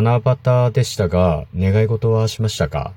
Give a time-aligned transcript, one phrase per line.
[0.00, 2.92] 七夕でしたが、願い事はしましたか？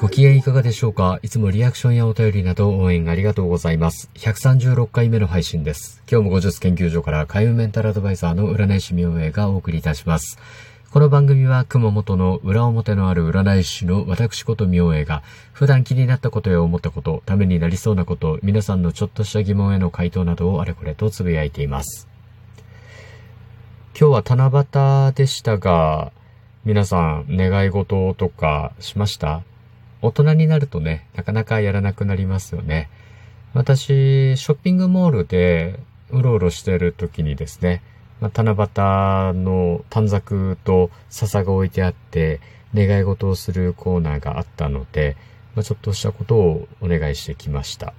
[0.00, 1.20] ご機嫌いかがでしょうか？
[1.22, 4.08] いつもリアクションやお便りなど応援ありがとうございます。
[4.14, 6.02] 136回目の配信です。
[6.10, 10.38] 今日も50研究所から海運メンタルアドバイザーの占い師明恵がお送りいたします。
[10.94, 22.06] この番組は熊本の裏表のある占い師の私こと明恵が普段気になったことや思ったこと、ためになりそうなこと、皆さんのちょっとした疑問への回答などをあれこれとつぶやいています。
[23.98, 26.12] 今日は七夕でしたが、
[26.64, 29.42] 皆さん願い事とかしました？
[30.00, 32.88] 大人になるとね、なかなかやらなくなりますよね。
[33.52, 35.80] 私、ショッピングモールで
[36.10, 37.82] うろうろしてる時にですね、
[38.24, 42.40] まあ、七夕の短冊と笹が置いてあって、
[42.74, 45.14] 願い事をするコーナーがあったので、
[45.54, 47.92] まあ、ちょっとしたことをお願いしてきました。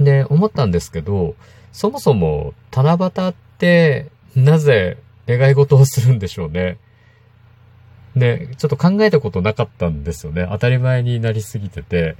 [0.00, 1.34] で、思ったんですけど、
[1.70, 4.96] そもそも七夕ってなぜ
[5.28, 6.78] 願い事をするんでしょうね。
[8.16, 10.48] で、ちょっと考えたことなかったんですよね。
[10.50, 12.16] 当たり前になりすぎてて、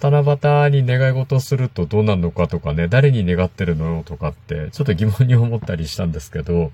[0.00, 6.70] 七夕に願い事をするとどうなるのかとかね、誰に願ってるのとかって、ちょっと疑問に思ったりしたんですけど、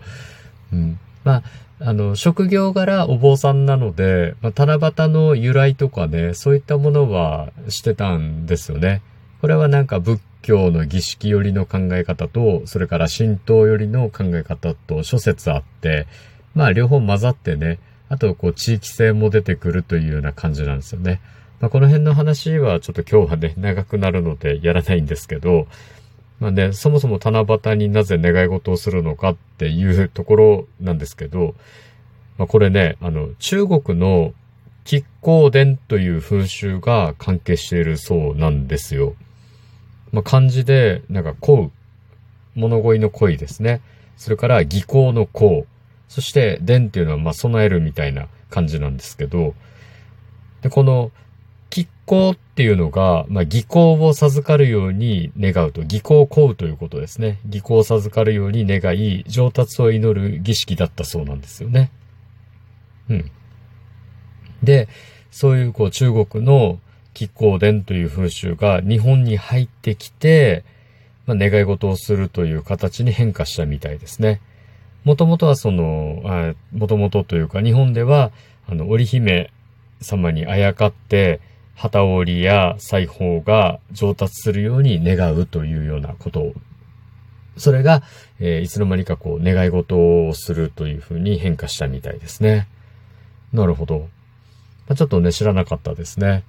[0.73, 0.99] うん。
[1.25, 1.43] まあ、
[1.81, 9.03] あの、職業柄お坊さんなので、まあ、七夕の由来とかね、そういったものはしてたんですよね。
[9.41, 16.07] これはなんか仏教の儀式寄りの考え方と、それから神道寄りの考え方と諸説あって、
[16.55, 21.21] まあ両方混ざってね、あと、こう、地域性も出てくるというような感じなんですよね。
[21.65, 25.67] まあ、この辺の話はちょっと今日はね、 長くなるのでやらないんですけど、
[26.39, 31.55] まあね、そもそも七夕になぜ願い事をするのかっていうところなんですけど、
[32.37, 34.35] まあ、これね、あの、中国の
[34.85, 39.15] 亀甲伝という風習が関係しているそうなんですよ。
[40.13, 41.71] まあ、漢字で、なんか、こ
[42.55, 43.81] う、物乞いの恋ですね。
[44.19, 46.13] それから、技巧のこう。
[46.13, 49.55] そして、伝っていうのは、ま、備えるみたいな感じなんですけど、
[50.61, 51.11] で、この、
[52.07, 57.41] 行っていうのが、まあ、技巧を授かるように願うと、技巧を請うということですね。
[57.47, 61.91] 技巧を授かるように願い、上達を祈る儀式だったそうなんですよね。
[63.09, 63.31] うん。
[64.63, 64.89] で、
[65.31, 66.79] そういうこう中国の
[67.13, 70.65] 吉行伝という風習が日本に入ってきて、
[71.27, 74.41] まあ、願い事をするという形に変化したみたいですね。
[75.05, 78.31] もともとはその、もともとというか、日本では、
[78.67, 79.51] あの、織姫
[80.01, 81.41] 様にあやかって、
[81.75, 86.55] 旗織りや裁縫が上達するように願うというようなことを、
[87.57, 88.03] それが、
[88.41, 89.97] えー、いつの間にかこう、願い事
[90.27, 92.69] をするというふうに変化したみたいですね。
[93.53, 94.09] なるほど。
[94.87, 96.45] まあ、ちょっとね、知らなかったですね。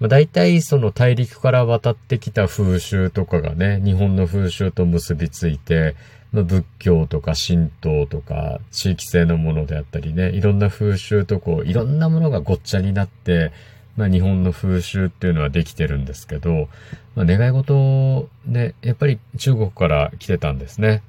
[0.00, 5.96] まあ、大体その大陸から渡ってきた風習とかがね、日本の風習と結びついて、
[6.30, 13.50] まあ、仏教とか神道とか地域性のものであったりね、いろんな風習とこう、いろんなものがごっちゃになって、
[13.98, 16.68] まあ日本の風習っていうのはできてるんですけど、
[17.16, 21.02] まあ願い事ね、やっぱり中国から来てたんですね。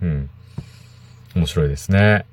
[0.00, 0.30] うん。
[1.34, 2.24] 面白いですね。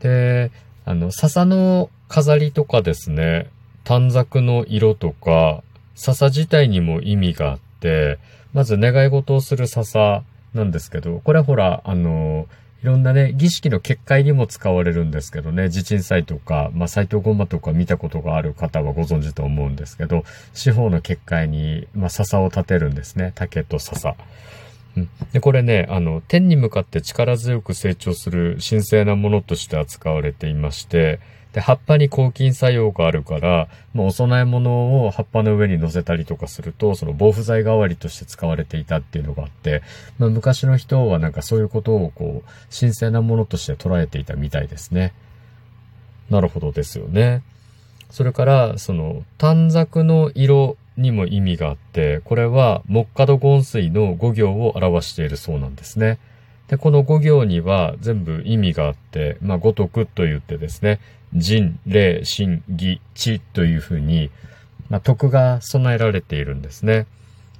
[0.00, 0.52] で、
[0.84, 3.48] あの、笹の飾りとかですね、
[3.84, 5.62] 短冊の色とか、
[5.94, 8.18] 笹自体にも意味があって、
[8.52, 10.22] まず願い事をする笹
[10.52, 12.48] なんですけど、これほら、あの、
[12.86, 20.22] いろんなね、儀式の結界にも使われるんですけどね、地鎮祭とか、まあ、斎藤ごまとか見たことがある方はご存知と思うんですけど、
[20.54, 23.32] 四方の結界に、まあ、笹を立てるんですね。
[23.34, 24.14] 竹と笹。
[25.32, 31.18] で、これね、あの、天に向かって力強く成長する神聖なものとして扱われていまして、
[31.56, 39.82] で、葉っぱに抗菌作用があるから、まあ、お供え物を葉っぱの上に乗せたりとかすると、その防腐剤代わりとして使われていたっていうのがあって、
[40.18, 45.14] まあ、昔の人はなんかそういうことをこう、神聖なものとして捉えていたみたいですね。
[46.28, 47.42] なるほどですよね。
[48.10, 56.18] それから、その、短冊の色にも意味があって、これは木角ゴン水の5行を表しているそうなんですね。
[56.68, 61.00] で、この5行には全部意味があって、まあ、ごとくと言ってですね、
[61.32, 64.30] 人、霊、神、義、地というふうに、
[64.88, 67.06] まあ、徳が備えられているんですね。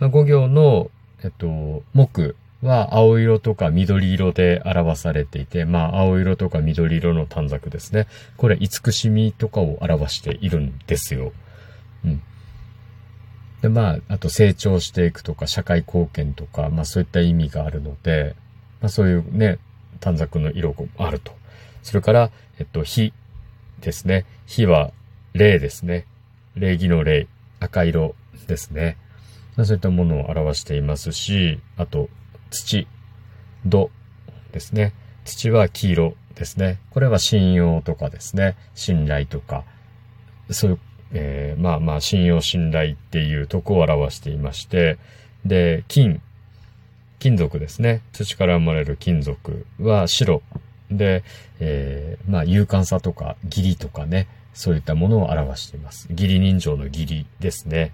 [0.00, 0.90] まあ、5行の、
[1.22, 8.06] えっと、木は青色とか緑色で表されていて、まあ、青色とか緑色の短冊ですね。
[8.36, 11.32] これ、慈しみとかを表しているんですよ。
[12.04, 12.22] うん。
[13.62, 18.34] で、まあ、あと成長していくとか、社会貢献とか、まあそういった意味があるので、
[18.80, 19.58] まあそういうね、
[20.00, 21.32] 短冊の色があると。
[21.82, 23.12] それから、えっと、火
[23.80, 24.24] ですね。
[24.46, 24.92] 火は
[25.32, 26.06] 霊ですね。
[26.54, 27.28] 礼儀の霊、
[27.60, 28.14] 赤色
[28.46, 28.96] ですね。
[29.56, 32.08] そういったものを表していますし、あと、
[32.50, 32.86] 土、
[33.64, 33.90] 土
[34.52, 34.92] ですね。
[35.24, 36.78] 土は黄色ですね。
[36.90, 38.56] これは信用とかですね。
[38.74, 39.64] 信頼とか、
[40.50, 40.78] そういう、
[41.12, 44.98] えー、まあまあ、信用信頼っていうとこを表していまして、
[45.44, 46.20] で、金、
[47.18, 48.02] 金属ですね。
[48.12, 50.42] 土から生まれる金属は白。
[50.90, 51.24] で、
[51.58, 56.08] えー、まあ、勇敢さとか、義理とかね、そういったものを表しています。
[56.10, 57.92] 義理人情の義理ですね。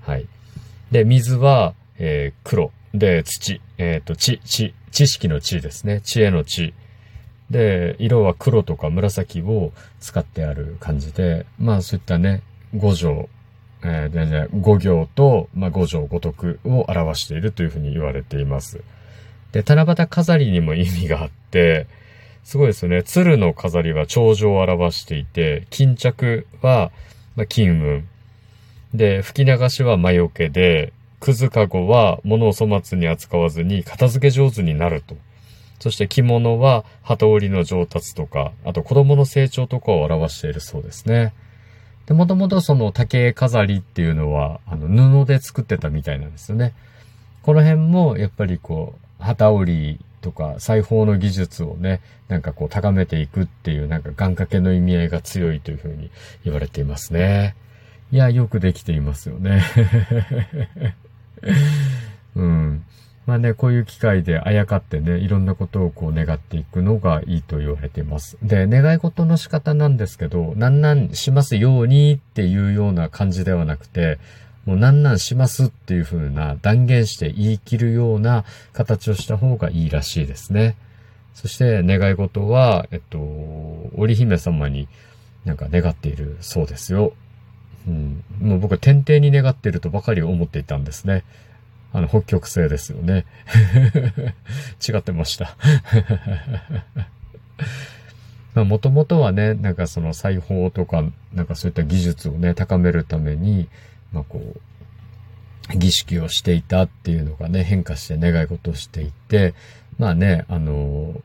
[0.00, 0.26] はい。
[0.90, 2.72] で、水は、えー、黒。
[2.94, 3.60] で、土。
[3.78, 6.00] えっ、ー、と、知、知、知識の知ですね。
[6.02, 6.74] 知恵の知。
[7.50, 12.42] で、色は黒とか紫を使ってある感じで、まあそういったね、
[12.74, 13.28] 五条、
[13.84, 18.82] えー、五行と、まあ五条五徳を表しているというふうに言われています。
[19.52, 21.86] で、七夕飾りにも意味があって、
[22.44, 23.02] すごいですよね。
[23.02, 26.90] 鶴の飾りは長寿を表していて、巾着は、
[27.36, 28.08] まあ、金運。
[28.94, 35.16] で、吹き流しは魔除けで、くずかごは物を粗末に扱わずに片付け上手になると。
[35.78, 41.32] そして着物は旗織りの上達とか、あと子供の成長とかを表しているそうですね。
[42.06, 44.88] で、もともとその竹飾りっていうのは、あの、
[45.24, 46.74] 布で作ってたみたいなんですよね。
[47.42, 56.10] この辺も、やっぱりこう、旗織りとか、裁縫の技術をね、なんかこう高めていくっていう、なんか願掛けの意味合いが強いというふうに
[56.44, 57.54] 言われていますね。
[58.10, 59.62] いや、よくできていますよね。
[62.34, 62.71] うん。
[63.26, 68.36] まあね、こういう機会であやかってね、いろんなことをこう願っていくのがいいと言われています。
[68.42, 74.18] で、願い事の仕方なんですけど、なんなんしますようにっていうような感じではなくて、
[74.64, 80.76] もうなんなんしますっていう風な断言して言い切るような形をした方がいいらしいですね。
[81.34, 83.18] そして願い事は、えっと、
[83.96, 84.88] 織姫様に
[85.44, 87.12] なんか願っているそうですよ。
[87.88, 91.24] うん、もう僕は天帝に願っているとばかり思っていたんですね。
[91.92, 93.26] あの、北極星ですよね。
[94.86, 95.56] 違ってました。
[98.54, 103.68] まあ、もともとはね、なんかその裁縫とか、なんかそういった技術をね、高めるために、
[104.12, 104.60] まあこう、
[105.76, 109.54] 儀式をしていたっていうのがね、変化して願い事をしていて、
[109.98, 111.21] まあね、あの、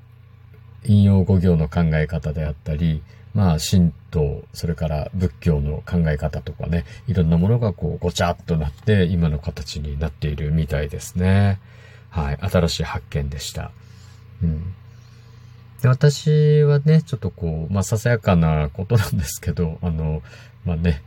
[0.87, 3.03] 引用語行の考え方であったり、
[3.33, 11.59] まあ、神道、それから仏教の考え方とかね、いろんなものがこう、ごちゃっとなって、今の形になっているみたいですね。
[12.09, 12.37] はい。
[12.41, 13.71] 新しい発見でした。
[14.41, 14.73] うん。
[15.81, 20.23] で私はね、ちょっとこう、まあ、ささやかなことなんですけど、あの、
[20.65, 21.01] まあね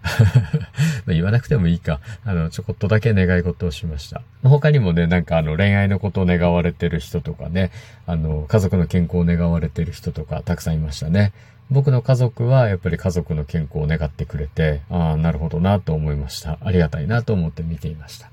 [1.05, 2.01] ま言わなくてもいいか。
[2.25, 4.23] あの、ちょこっとだけ願い事をしました。
[4.43, 7.71] 他にもね、なんかあの、恋愛のことを願われてる人とかね、
[8.07, 11.33] あの、家族の健康を願われてる人とかたくさんいましたね。
[11.71, 16.59] 僕の家族はやっぱり家族の健康を願ってくれて、ああ、なるほどなと思いました。
[16.63, 18.31] ありがたいなと思って見ていました。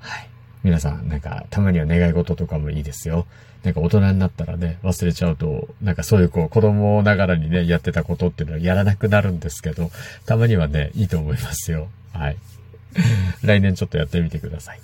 [0.00, 0.31] はい。
[0.62, 3.26] 皆さん、なんか、たまには願い事とかもいいですよ。
[3.64, 9.90] なんか大人になったらね、忘れちゃうと、なんかそういうこう、子供ながらにね、やってたことっていうのはやらなくなるんですけど、
[10.26, 11.88] たまにはね、いいと思いますよ。
[12.12, 12.36] はい。
[13.42, 14.80] 来年ちょっとやってみてください。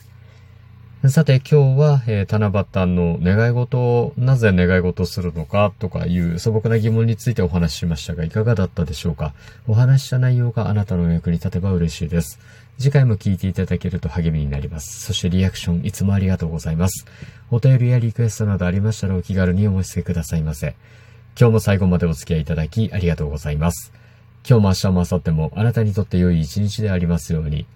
[1.06, 9.33] さて今日は、えー、七夕の願い事をなぜ願い事するのかとかいう素朴な疑問についてお話ししましたがいかがだったでしょうか？
[9.69, 12.41] お話した内容があなたの役に立てば嬉しいです。
[12.79, 15.00] 次回も聞いていただけると励みになります。
[15.00, 17.06] そしてリアクションいつもありがとうございます。
[17.53, 20.75] お便りやリクエストなどありましたらお気軽にお申し付けくださいませ。
[21.39, 23.93] 今日も最後までお付き合いいただきありがとうございます。
[24.44, 27.67] 今日も明日も明後日もあなたにとって良い一日でありますように。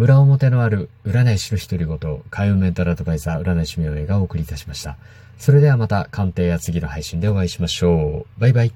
[0.00, 4.96] 裏表のある占い師の独り言、開運メンタルアドバイザー占い師名がお送りいたしました。
[5.36, 8.40] それではまた鑑定や次の配信でお会いしましょう。
[8.40, 8.72] バイバイ。